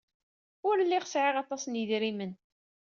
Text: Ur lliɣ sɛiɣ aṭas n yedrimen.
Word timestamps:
Ur 0.67 0.75
lliɣ 0.85 1.03
sɛiɣ 1.07 1.35
aṭas 1.41 1.63
n 1.67 1.79
yedrimen. 1.79 2.33